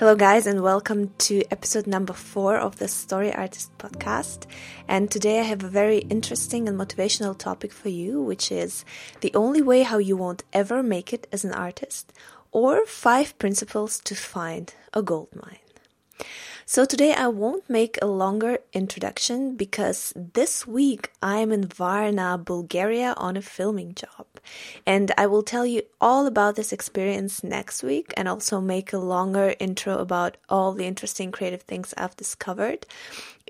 [0.00, 4.46] Hello, guys, and welcome to episode number four of the Story Artist podcast.
[4.88, 8.86] And today I have a very interesting and motivational topic for you, which is
[9.20, 12.14] the only way how you won't ever make it as an artist,
[12.50, 15.58] or five principles to find a gold mine.
[16.64, 23.12] So today I won't make a longer introduction because this week I'm in Varna, Bulgaria
[23.18, 24.29] on a filming job.
[24.86, 28.98] And I will tell you all about this experience next week and also make a
[28.98, 32.86] longer intro about all the interesting creative things I've discovered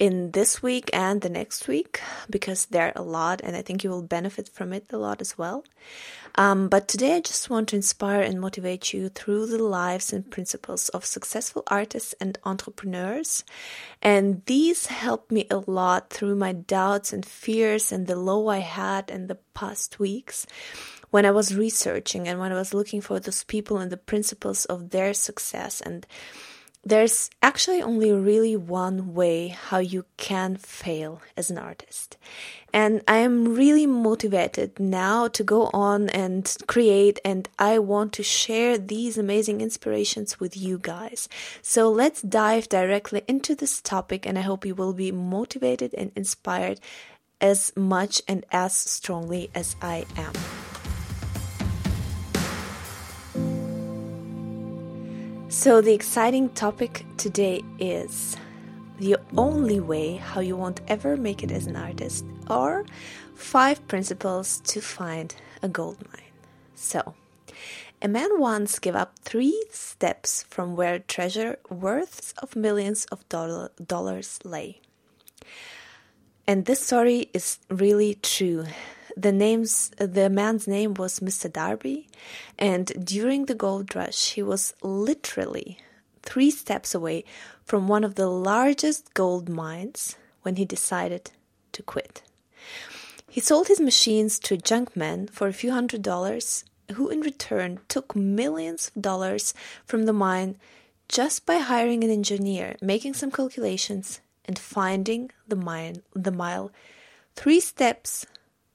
[0.01, 2.01] in this week and the next week
[2.31, 5.21] because there are a lot and I think you will benefit from it a lot
[5.21, 5.63] as well.
[6.37, 10.31] Um, but today I just want to inspire and motivate you through the lives and
[10.31, 13.45] principles of successful artists and entrepreneurs.
[14.01, 18.59] And these helped me a lot through my doubts and fears and the low I
[18.59, 20.47] had in the past weeks
[21.11, 24.65] when I was researching and when I was looking for those people and the principles
[24.65, 26.07] of their success and
[26.83, 32.17] there's actually only really one way how you can fail as an artist.
[32.73, 38.23] And I am really motivated now to go on and create, and I want to
[38.23, 41.29] share these amazing inspirations with you guys.
[41.61, 46.13] So let's dive directly into this topic, and I hope you will be motivated and
[46.17, 46.81] inspired
[47.41, 50.60] as much and as strongly as I am.
[55.51, 58.37] So, the exciting topic today is
[59.01, 62.87] the only way how you won't ever make it as an artist, or
[63.35, 66.31] five principles to find a gold mine.
[66.77, 67.15] So,
[68.01, 73.73] a man once gave up three steps from where treasure worths of millions of dollar,
[73.85, 74.81] dollars lay.
[76.47, 78.67] And this story is really true
[79.23, 81.53] the names the man's name was Mr.
[81.53, 82.09] Darby,
[82.59, 85.79] and during the gold rush, he was literally
[86.23, 87.25] three steps away
[87.65, 91.31] from one of the largest gold mines when he decided
[91.73, 92.23] to quit.
[93.29, 96.65] He sold his machines to a junk man for a few hundred dollars,
[96.95, 99.55] who in return took millions of dollars
[99.87, 100.57] from the mine
[101.09, 106.73] just by hiring an engineer, making some calculations, and finding the mine the mile
[107.37, 108.27] three steps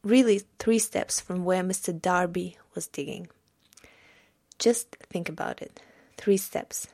[0.05, 1.99] really three steps from where Mr.
[1.99, 3.27] Darby was digging.
[4.59, 5.81] Just think about it
[6.17, 6.87] three steps.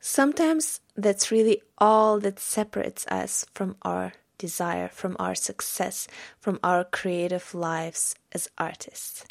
[0.00, 6.08] Sometimes that's really all that separates us from our desire, from our success,
[6.38, 9.26] from our creative lives as artists.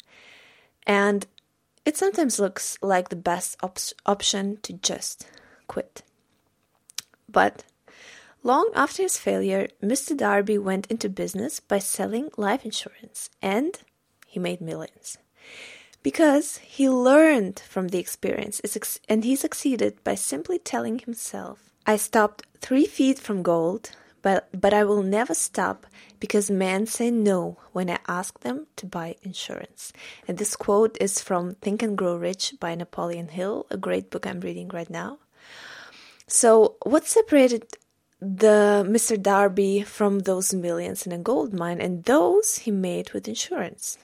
[0.86, 1.26] And
[1.84, 5.26] it sometimes looks like the best op- option to just
[5.66, 6.02] quit.
[7.28, 7.64] But
[8.42, 10.16] Long after his failure, Mr.
[10.16, 13.78] Darby went into business by selling life insurance, and
[14.26, 15.18] he made millions.
[16.02, 18.62] Because he learned from the experience
[19.08, 23.90] and he succeeded by simply telling himself, I stopped three feet from gold,
[24.22, 25.86] but, but I will never stop
[26.18, 29.92] because men say no when I ask them to buy insurance.
[30.26, 34.26] And this quote is from Think and Grow Rich by Napoleon Hill, a great book
[34.26, 35.18] I'm reading right now.
[36.26, 37.66] So, what separated
[38.20, 39.20] the Mr.
[39.20, 43.98] Darby from those millions in a gold mine, and those he made with insurance.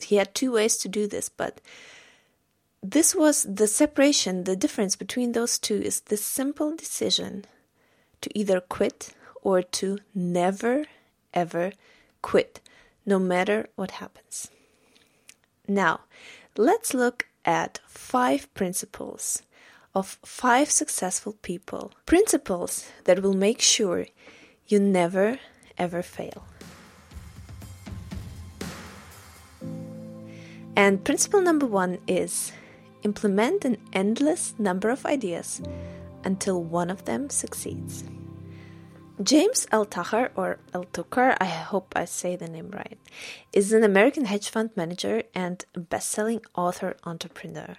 [0.00, 1.60] He had two ways to do this, but
[2.82, 7.44] this was the separation, the difference between those two is the simple decision
[8.20, 10.84] to either quit or to never
[11.34, 11.72] ever
[12.20, 12.60] quit,
[13.06, 14.50] no matter what happens.
[15.66, 16.00] Now,
[16.56, 19.42] let's look at five principles
[19.94, 21.92] of five successful people.
[22.06, 24.06] Principles that will make sure
[24.66, 25.38] you never
[25.78, 26.44] ever fail.
[30.74, 32.52] And principle number one is
[33.02, 35.60] implement an endless number of ideas
[36.24, 38.04] until one of them succeeds.
[39.22, 39.84] James L.
[39.84, 42.98] Altucher, or Altucher, I hope I say the name right,
[43.52, 47.76] is an American hedge fund manager and best selling author entrepreneur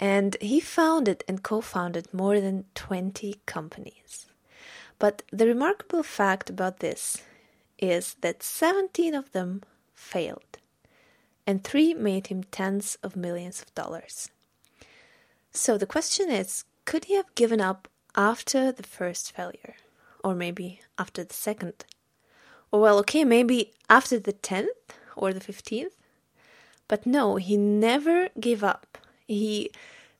[0.00, 4.26] and he founded and co founded more than 20 companies.
[4.98, 7.22] But the remarkable fact about this
[7.78, 9.62] is that 17 of them
[9.94, 10.58] failed,
[11.46, 14.30] and three made him tens of millions of dollars.
[15.52, 17.86] So the question is could he have given up
[18.16, 19.74] after the first failure,
[20.24, 21.84] or maybe after the second,
[22.72, 25.96] Or, well, okay, maybe after the 10th or the 15th.
[26.88, 28.98] But no, he never gave up.
[29.30, 29.70] He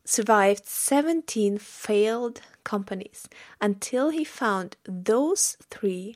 [0.04, 3.28] survived 17 failed companies
[3.60, 6.14] until he found those three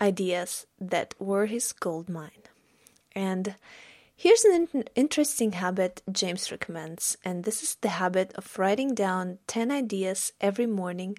[0.00, 2.44] ideas that were his gold mine.
[3.14, 3.54] And
[4.16, 9.36] here's an in- interesting habit James recommends, and this is the habit of writing down
[9.46, 11.18] 10 ideas every morning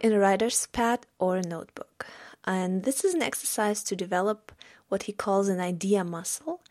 [0.00, 2.06] in a writer's pad or a notebook.
[2.44, 4.50] And this is an exercise to develop
[4.88, 6.62] what he calls an idea muscle,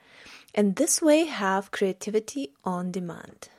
[0.56, 3.50] and this way have creativity on demand.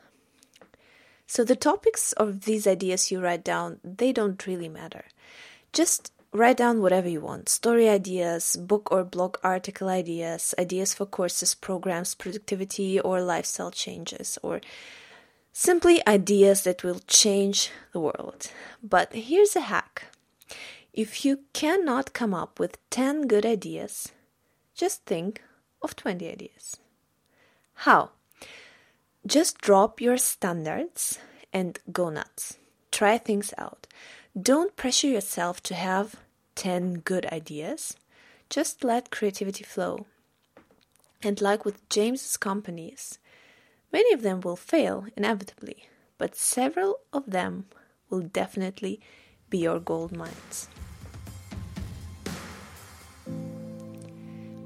[1.34, 5.06] So the topics of these ideas you write down, they don't really matter.
[5.72, 11.06] Just write down whatever you want story ideas, book or blog article ideas, ideas for
[11.06, 14.60] courses, programs, productivity, or lifestyle changes, or
[15.52, 18.52] simply ideas that will change the world.
[18.80, 20.04] But here's a hack
[20.92, 24.12] if you cannot come up with 10 good ideas,
[24.76, 25.42] just think
[25.82, 26.76] of 20 ideas.
[27.74, 28.12] How?
[29.26, 31.18] Just drop your standards
[31.50, 32.58] and go nuts.
[32.92, 33.86] Try things out.
[34.40, 36.16] Don't pressure yourself to have
[36.56, 37.96] 10 good ideas.
[38.50, 40.04] Just let creativity flow.
[41.22, 43.18] And like with James's companies,
[43.90, 45.88] many of them will fail inevitably,
[46.18, 47.64] but several of them
[48.10, 49.00] will definitely
[49.48, 50.68] be your gold mines.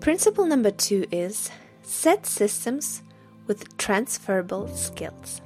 [0.00, 1.48] Principle number two is
[1.82, 3.02] set systems
[3.48, 5.40] with transferable skills.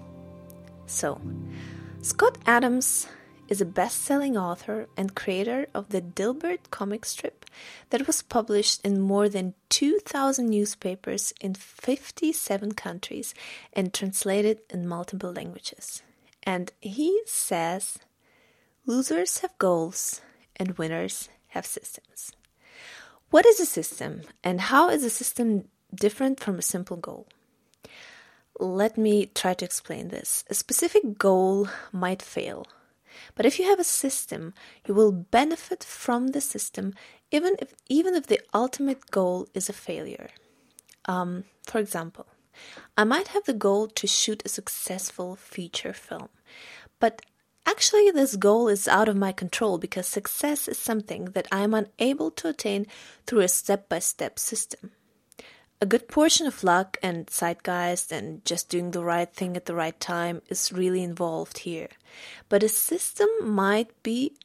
[0.87, 1.19] So,
[2.02, 3.08] Scott Adams
[3.49, 7.44] is a best selling author and creator of the Dilbert comic strip
[7.90, 13.34] that was published in more than 2,000 newspapers in 57 countries
[13.72, 16.02] and translated in multiple languages.
[16.43, 17.99] And he says
[18.87, 20.20] losers have goals
[20.56, 22.32] and winners have systems.
[23.31, 27.26] What is a system and how is a system different from a simple goal?
[28.58, 30.44] Let me try to explain this.
[30.50, 32.66] A specific goal might fail,
[33.34, 34.54] but if you have a system,
[34.87, 36.94] you will benefit from the system
[37.31, 40.28] even if even if the ultimate goal is a failure.
[41.06, 42.26] Um, for example,
[42.96, 46.28] I might have the goal to shoot a successful feature film,
[47.00, 47.22] but
[47.66, 51.75] actually this goal is out of my control because success is something that I am
[51.75, 52.87] unable to attain
[53.26, 54.93] through a step-by-step system
[55.82, 59.75] a good portion of luck and zeitgeist and just doing the right thing at the
[59.75, 61.88] right time is really involved here.
[62.49, 64.37] But a system might be,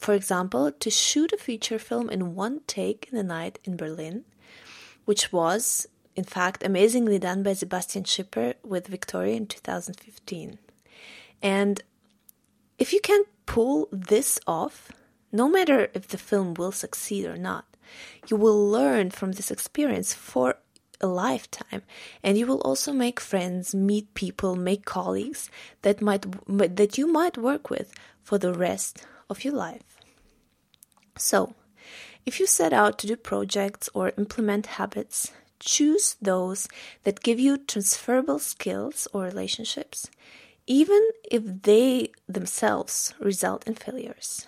[0.00, 4.24] for example, to shoot a feature film in one take in the night in Berlin,
[5.04, 5.86] which was,
[6.16, 10.58] in fact, amazingly done by Sebastian Schipper with Victoria in 2015.
[11.40, 11.80] And
[12.80, 14.90] if you can pull this off,
[15.30, 17.66] no matter if the film will succeed or not,
[18.28, 20.56] you will learn from this experience for
[21.02, 21.82] a lifetime.
[22.22, 25.50] And you will also make friends meet people make colleagues
[25.82, 26.26] that might
[26.76, 29.98] that you might work with for the rest of your life.
[31.16, 31.54] So
[32.24, 36.66] if you set out to do projects or implement habits choose those
[37.04, 40.10] that give you transferable skills or relationships
[40.66, 44.46] even if they themselves result in failures.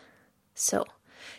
[0.54, 0.84] So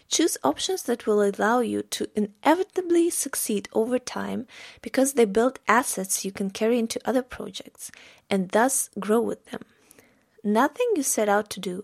[0.08, 4.48] Choose options that will allow you to inevitably succeed over time
[4.82, 7.92] because they build assets you can carry into other projects
[8.30, 9.62] and thus grow with them.
[10.44, 11.84] Nothing you set out to do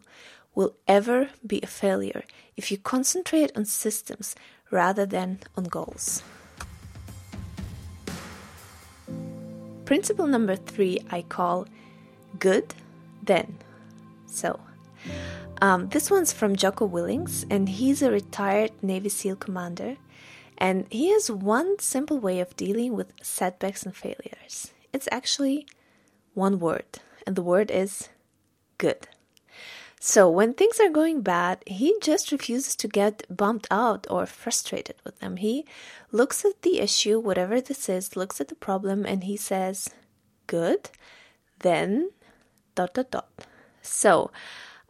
[0.54, 2.24] will ever be a failure
[2.56, 4.36] if you concentrate on systems
[4.70, 6.22] rather than on goals.
[9.86, 11.68] Principle number three I call
[12.40, 12.74] good
[13.24, 13.58] then.
[14.28, 14.60] So,
[15.62, 19.98] um, this one's from Jocko Willink, and he's a retired Navy SEAL commander.
[20.58, 24.74] And he has one simple way of dealing with setbacks and failures.
[24.94, 25.68] It's actually
[26.34, 28.10] one word, and the word is
[28.78, 29.08] good.
[30.00, 34.96] So when things are going bad, he just refuses to get bummed out or frustrated
[35.04, 35.38] with them.
[35.38, 35.66] He
[36.12, 39.90] looks at the issue, whatever this is, looks at the problem, and he says,
[40.48, 40.90] Good,
[41.60, 42.10] then
[42.74, 43.30] dot dot dot.
[43.84, 44.32] So,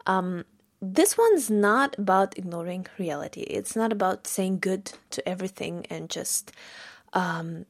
[0.06, 0.44] um,
[0.82, 3.42] this one's not about ignoring reality.
[3.42, 6.50] It's not about saying good to everything and just
[7.12, 7.66] um,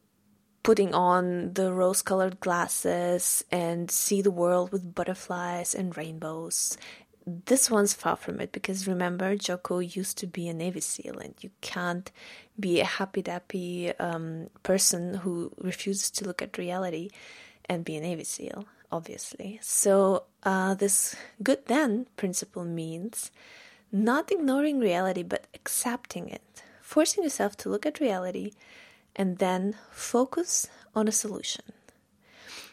[0.62, 6.78] putting on the rose colored glasses and see the world with butterflies and rainbows.
[7.26, 11.34] This one's far from it because remember, Jocko used to be a Navy SEAL, and
[11.40, 12.10] you can't
[12.58, 17.10] be a happy dappy um, person who refuses to look at reality
[17.68, 19.58] and be a Navy SEAL obviously.
[19.62, 23.30] So, uh, this good then principle means
[23.90, 26.62] not ignoring reality but accepting it.
[26.80, 28.52] Forcing yourself to look at reality
[29.16, 31.64] and then focus on a solution.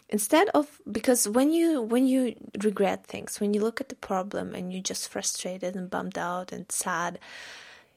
[0.10, 4.56] Instead of because when you when you regret things when you look at the problem
[4.56, 7.20] and you're just frustrated and bummed out and sad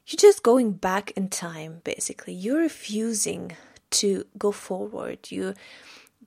[0.07, 2.35] you're just going back in time basically.
[2.35, 3.57] You're refusing
[3.93, 5.31] to go forward.
[5.31, 5.55] You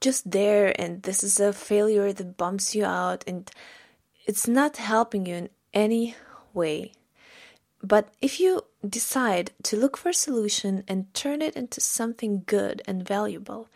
[0.02, 3.50] just there and this is a failure that bumps you out and
[4.25, 6.16] it's not helping you in any
[6.54, 6.92] way
[7.84, 12.82] but if you decide to look for a solution and turn it into something good
[12.88, 13.68] and valuable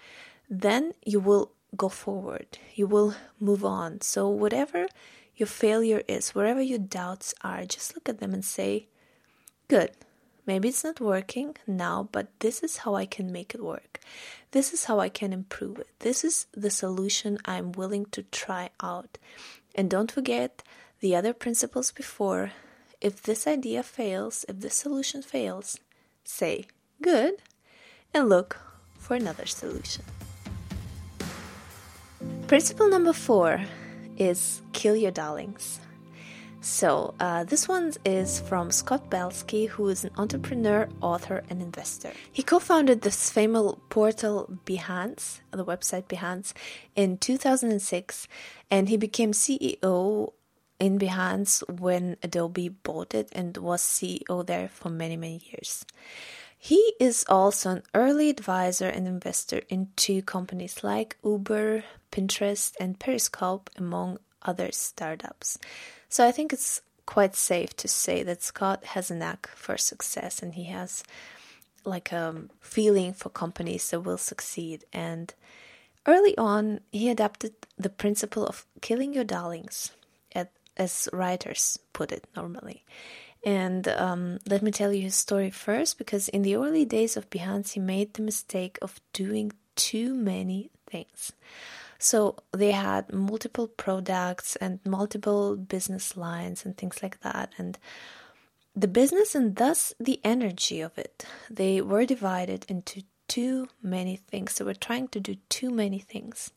[0.50, 2.58] then you will go forward.
[2.76, 4.02] You will move on.
[4.02, 4.88] So, whatever
[5.36, 8.88] your failure is, wherever your doubts are, just look at them and say,
[9.68, 9.92] Good.
[10.46, 14.00] Maybe it's not working now, but this is how I can make it work.
[14.52, 15.88] This is how I can improve it.
[16.00, 19.20] This is the solution I'm willing to try out.
[19.76, 20.64] And don't forget
[21.02, 22.52] the other principles before.
[23.00, 25.80] If this idea fails, if this solution fails,
[26.24, 26.66] say
[27.02, 27.36] good
[28.14, 28.58] and look
[28.98, 30.04] for another solution.
[32.48, 33.62] Principle number four
[34.18, 35.80] is kill your darlings.
[36.62, 42.12] So, uh, this one is from Scott Belsky, who is an entrepreneur, author, and investor.
[42.34, 46.52] He co founded this famous portal Behance, the website Behance,
[46.98, 48.28] in 2006,
[48.70, 50.34] and he became CEO
[50.80, 55.86] in Behance when Adobe bought it and was CEO there for many, many years.
[56.58, 63.00] He is also an early advisor and investor in two companies like Uber, Pinterest, and
[63.00, 65.58] Periscope, among other startups.
[66.10, 70.44] So I think it's quite safe to say that Scott has a knack for success
[70.44, 71.04] and he has
[71.86, 72.26] like a
[72.62, 74.86] feeling for companies that will succeed.
[74.94, 75.34] And
[76.06, 79.92] early on, he adapted the principle of killing your darlings,
[80.80, 82.84] as writers put it normally.
[83.46, 87.30] And um, let me tell you his story first, because in the early days of
[87.30, 91.34] Behance, he made the mistake of doing too many things.
[92.00, 97.52] So they had multiple products and multiple business lines and things like that.
[97.58, 97.78] And
[98.74, 104.56] the business and thus the energy of it, they were divided into too many things.
[104.56, 106.52] They were trying to do too many things.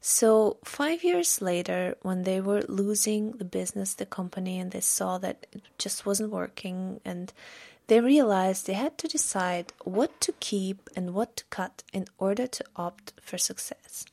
[0.00, 5.18] So, five years later, when they were losing the business, the company, and they saw
[5.18, 7.32] that it just wasn't working, and
[7.88, 12.46] they realized they had to decide what to keep and what to cut in order
[12.46, 14.04] to opt for success.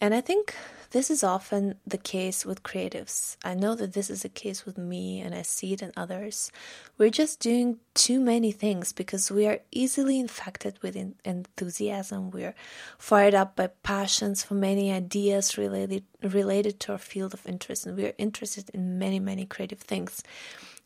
[0.00, 0.54] And I think
[0.90, 3.36] this is often the case with creatives.
[3.44, 6.52] I know that this is the case with me, and I see it in others.
[6.98, 12.30] We're just doing too many things because we are easily infected with enthusiasm.
[12.30, 12.54] We're
[12.96, 17.96] fired up by passions for many ideas related related to our field of interest, and
[17.96, 20.22] we are interested in many, many creative things.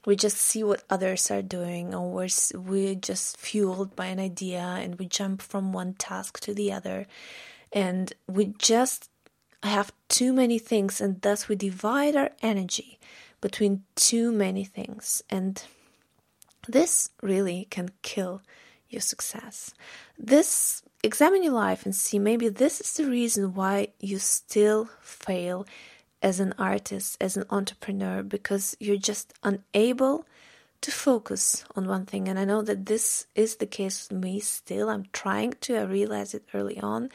[0.06, 4.60] We just see what others are doing, or we're, we're just fueled by an idea,
[4.60, 7.06] and we jump from one task to the other
[7.72, 9.10] and we just
[9.62, 12.98] have too many things, and thus we divide our energy
[13.40, 15.22] between too many things.
[15.30, 15.62] And
[16.66, 18.42] this really can kill
[18.88, 19.74] your success.
[20.18, 25.66] This examine your life and see maybe this is the reason why you still fail
[26.22, 30.24] as an artist, as an entrepreneur, because you're just unable
[30.80, 32.28] to focus on one thing.
[32.28, 34.88] And I know that this is the case with me still.
[34.88, 35.82] I'm trying to, I
[36.34, 37.10] it early on,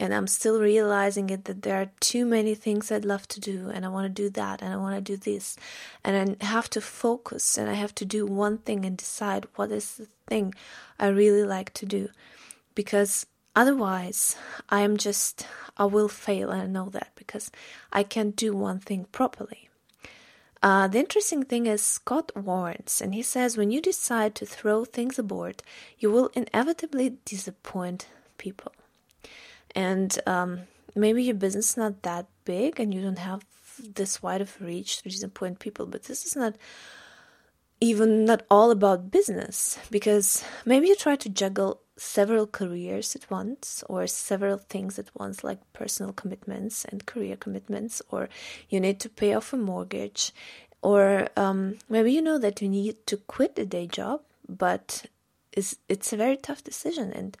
[0.00, 3.70] and I'm still realizing it that there are too many things I'd love to do,
[3.72, 5.56] and I want to do that, and I want to do this.
[6.02, 9.70] And I have to focus, and I have to do one thing and decide what
[9.70, 10.54] is the thing
[10.98, 12.08] I really like to do.
[12.74, 14.36] Because otherwise,
[14.70, 15.46] I am just,
[15.76, 17.50] I will fail, and I know that because
[17.92, 19.68] I can't do one thing properly.
[20.62, 24.84] Uh, the interesting thing is, Scott warns, and he says when you decide to throw
[24.84, 25.62] things aboard,
[25.98, 28.06] you will inevitably disappoint
[28.38, 28.72] people.
[29.74, 30.60] And um,
[30.94, 33.44] maybe your business is not that big and you don't have
[33.78, 36.54] this wide of reach to disappoint people, but this is not
[37.80, 43.82] even not all about business because maybe you try to juggle several careers at once
[43.88, 48.28] or several things at once like personal commitments and career commitments or
[48.68, 50.32] you need to pay off a mortgage
[50.80, 55.06] or um, maybe you know that you need to quit a day job but
[55.52, 57.12] it's, it's a very tough decision.
[57.12, 57.36] And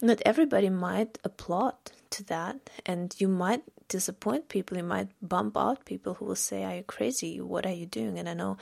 [0.00, 1.74] not everybody might applaud
[2.10, 6.64] to that and you might disappoint people you might bump out people who will say
[6.64, 7.40] are you crazy?
[7.40, 8.18] What are you doing?
[8.18, 8.56] And i know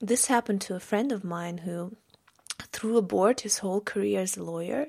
[0.00, 1.96] this happened to a friend of mine who
[2.72, 4.88] threw aboard his whole career as a lawyer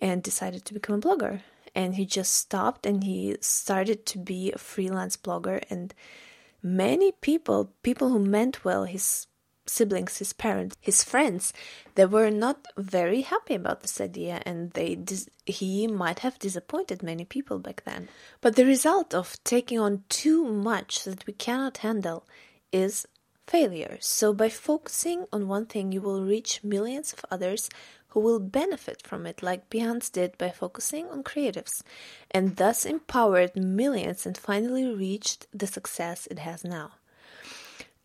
[0.00, 1.42] and decided to become a blogger.
[1.74, 5.94] And he just stopped and he started to be a freelance blogger and
[6.62, 9.26] many people people who meant well his
[9.70, 11.52] siblings, his parents, his friends,
[11.94, 17.02] they were not very happy about this idea and they dis- he might have disappointed
[17.02, 18.08] many people back then.
[18.40, 22.26] But the result of taking on too much that we cannot handle
[22.72, 23.06] is
[23.46, 23.98] failure.
[24.00, 27.68] So by focusing on one thing, you will reach millions of others
[28.10, 31.82] who will benefit from it, like Behance did by focusing on creatives,
[32.30, 36.90] and thus empowered millions and finally reached the success it has now.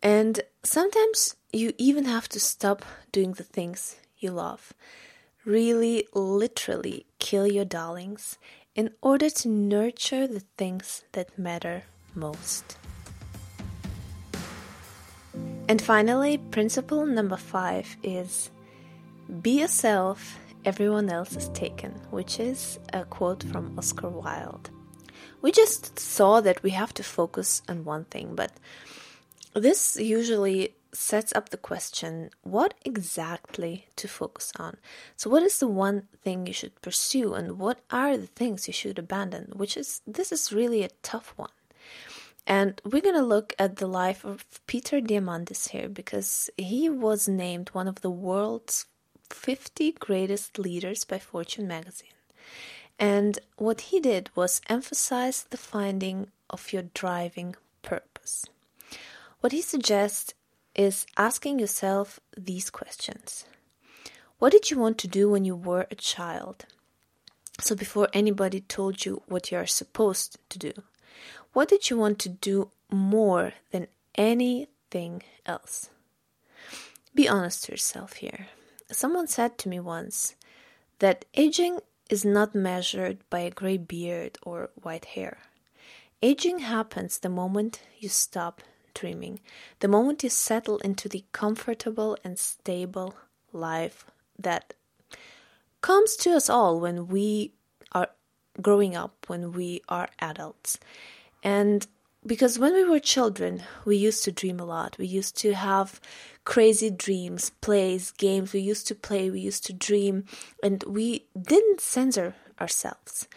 [0.06, 4.72] And sometimes you even have to stop doing the things you love.
[5.44, 8.38] Really, literally kill your darlings
[8.76, 11.82] in order to nurture the things that matter
[12.14, 12.76] most.
[15.68, 18.52] And finally, principle number five is
[19.42, 24.70] be yourself, everyone else is taken, which is a quote from Oscar Wilde.
[25.42, 28.52] We just saw that we have to focus on one thing, but
[29.60, 34.76] this usually sets up the question what exactly to focus on.
[35.16, 38.72] So, what is the one thing you should pursue, and what are the things you
[38.72, 39.52] should abandon?
[39.54, 41.50] Which is, this is really a tough one.
[42.46, 47.26] And we're going to look at the life of Peter Diamandis here because he was
[47.26, 48.86] named one of the world's
[49.30, 52.10] 50 greatest leaders by Fortune magazine.
[52.98, 58.46] And what he did was emphasize the finding of your driving purpose.
[59.46, 60.34] What he suggests
[60.74, 63.44] is asking yourself these questions
[64.40, 66.66] What did you want to do when you were a child?
[67.60, 70.72] So, before anybody told you what you are supposed to do,
[71.52, 73.86] what did you want to do more than
[74.16, 75.90] anything else?
[77.14, 78.48] Be honest to yourself here.
[78.90, 80.34] Someone said to me once
[80.98, 81.78] that aging
[82.10, 85.38] is not measured by a gray beard or white hair.
[86.20, 88.60] Aging happens the moment you stop
[88.96, 89.40] dreaming,
[89.80, 93.14] the moment you settle into the comfortable and stable
[93.52, 94.04] life
[94.38, 94.74] that
[95.80, 97.52] comes to us all when we
[97.92, 98.08] are
[98.60, 100.78] growing up, when we are adults.
[101.42, 101.86] And
[102.26, 104.96] because when we were children, we used to dream a lot.
[104.98, 106.00] We used to have
[106.44, 108.52] crazy dreams, plays, games.
[108.52, 110.24] We used to play, we used to dream,
[110.62, 113.28] and we didn't censor ourselves.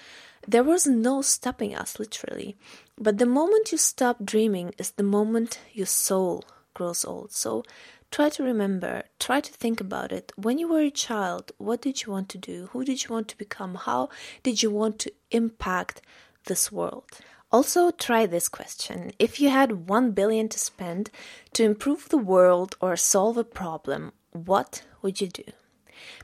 [0.47, 2.57] There was no stopping us, literally.
[3.01, 7.31] But the moment you stop dreaming is the moment your soul grows old.
[7.31, 7.63] So
[8.11, 10.33] try to remember, try to think about it.
[10.35, 12.67] When you were a child, what did you want to do?
[12.73, 13.75] Who did you want to become?
[13.75, 14.09] How
[14.43, 16.01] did you want to impact
[16.45, 17.05] this world?
[17.53, 19.11] Also, try this question.
[19.17, 21.09] If you had 1 billion to spend
[21.53, 25.45] to improve the world or solve a problem, what would you do?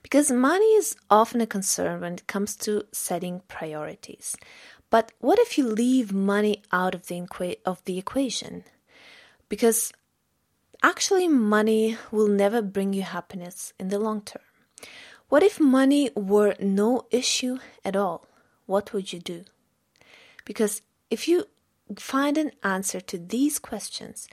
[0.02, 4.36] Because money is often a concern when it comes to setting priorities.
[4.90, 8.64] But what if you leave money out of the, equa- of the equation?
[9.50, 9.92] Because
[10.84, 14.44] actually, money will never bring you happiness in the long term.
[15.30, 18.28] What if money were no issue at all?
[18.68, 19.46] What would you do?
[20.46, 21.46] Because if you
[21.98, 24.28] find an answer to these questions,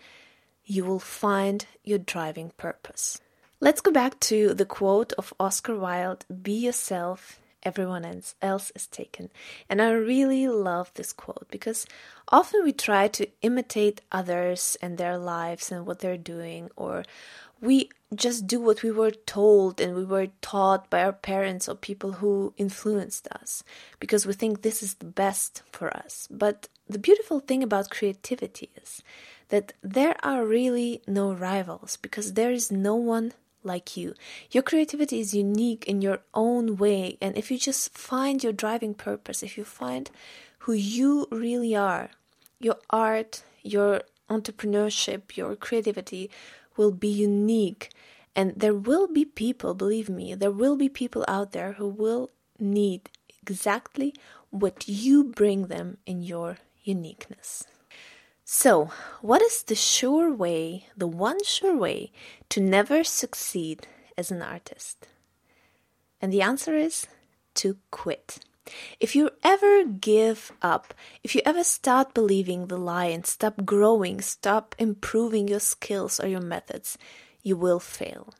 [0.64, 3.20] you will find your driving purpose.
[3.62, 8.05] Let's go back to the quote of Oscar Wilde Be yourself, everyone
[8.42, 9.31] else is taken.
[9.70, 11.87] And I really love this quote because
[12.27, 17.05] often we try to imitate others and their lives and what they're doing, or
[17.61, 21.77] we just do what we were told and we were taught by our parents or
[21.77, 23.62] people who influenced us
[24.01, 26.27] because we think this is the best for us.
[26.33, 29.05] But the beautiful thing about creativity is
[29.51, 33.33] that there are really no rivals because there is no one
[33.64, 34.14] like you.
[34.51, 38.94] Your creativity is unique in your own way, and if you just find your driving
[38.94, 40.11] purpose, if you find
[40.61, 42.11] who you really are,
[42.59, 46.31] your art, your entrepreneurship, your creativity
[46.77, 47.90] will be unique.
[48.35, 52.31] And there will be people, believe me, there will be people out there who will
[52.59, 53.11] need
[53.42, 54.14] exactly
[54.51, 57.64] what you bring them in your uniqueness.
[58.55, 58.91] So,
[59.23, 62.12] what is the sure way, the one sure way
[62.51, 63.87] to never succeed
[64.19, 65.09] as an artist?
[66.21, 67.07] And the answer is
[67.55, 68.41] to quit.
[69.01, 70.93] If you ever give up,
[71.25, 76.29] if you ever start believing the lie and stop growing, stop improving your skills or
[76.29, 76.99] your methods,
[77.43, 78.35] you will fail.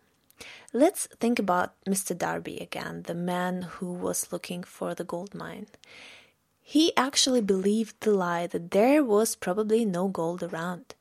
[0.75, 2.16] Let's think about Mr.
[2.16, 5.68] Darby again, the man who was looking for the gold mine.
[6.72, 10.94] He actually believed the lie that there was probably no gold around.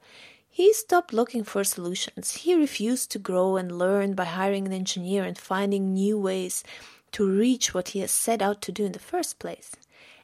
[0.49, 2.43] He stopped looking for solutions.
[2.43, 6.65] He refused to grow and learn by hiring an engineer and finding new ways
[7.13, 9.71] to reach what he has set out to do in the first place.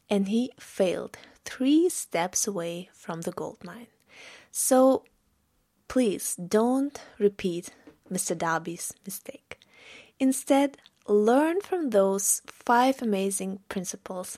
[0.09, 3.87] And he failed three steps away from the gold mine.
[4.51, 5.05] So
[5.87, 7.69] please don't repeat
[8.11, 8.37] Mr.
[8.37, 9.57] Darby's mistake.
[10.19, 10.75] Instead,
[11.07, 14.37] learn from those five amazing principles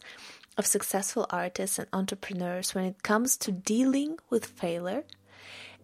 [0.59, 5.05] of successful artists and entrepreneurs when it comes to dealing with failure,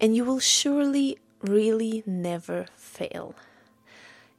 [0.01, 3.33] and you will surely really never fail.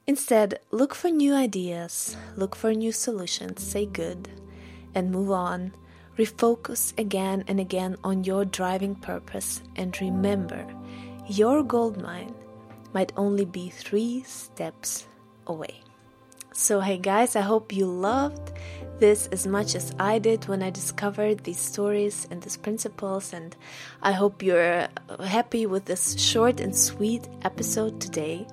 [0.06, 4.28] Instead, look for new ideas, look for new solutions, say good,
[4.94, 5.72] and move on.
[6.18, 10.66] Refocus again and again on your driving purpose, and remember
[11.26, 12.34] your gold mine
[12.92, 15.06] might only be three steps
[15.46, 15.85] away.
[16.58, 18.50] So, hey guys, I hope you loved
[18.98, 23.54] this as much as I did when I discovered these stories and these principles, and
[24.02, 24.88] I hope you're
[25.22, 28.46] happy with this short and sweet episode today.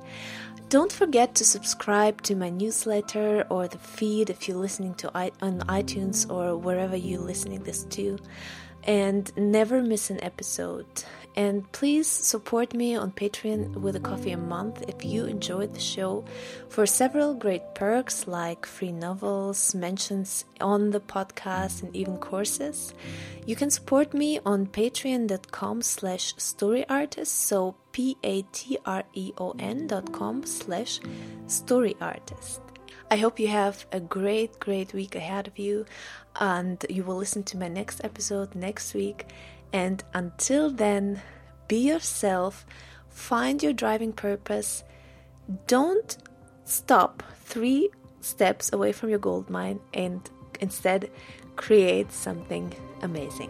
[0.68, 5.32] Don't forget to subscribe to my newsletter or the feed if you're listening to I-
[5.42, 8.20] on iTunes or wherever you're listening this to,
[8.84, 11.06] and never miss an episode.
[11.36, 15.80] And please support me on Patreon with a coffee a month if you enjoyed the
[15.80, 16.26] show
[16.70, 22.94] for several great perks like free novels, mentions on the podcast, and even courses.
[23.48, 31.00] You can support me on patreon.com slash storyartist, so p-a-t-r-e-o-n dot com slash
[31.48, 32.60] storyartist.
[33.10, 35.86] I hope you have a great, great week ahead of you,
[36.40, 39.28] and you will listen to my next episode next week.
[39.74, 41.22] And until then,
[41.68, 42.66] be yourself,
[43.10, 44.84] find your driving purpose.
[45.68, 46.16] Don't
[46.64, 47.90] stop three
[48.22, 50.22] steps away from your gold mine and
[50.62, 51.10] instead
[51.56, 53.50] create something amazing.